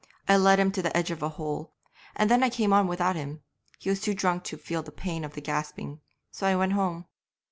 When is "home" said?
6.73-7.05